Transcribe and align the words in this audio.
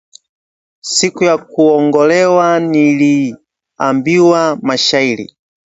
Siku 0.81 1.23
ya 1.23 1.37
kuongolewa 1.37 2.59
niliimbiwa 2.59 4.59
mashairi 4.61 5.35